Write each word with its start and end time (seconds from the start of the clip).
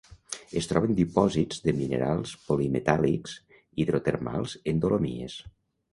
Es 0.61 0.67
troba 0.69 0.87
en 0.91 0.95
dipòsits 0.99 1.59
de 1.67 1.75
minerals 1.81 2.33
polimetàl·lics 2.47 3.35
hidrotermals 3.85 4.57
en 4.73 4.83
dolomies. 4.87 5.37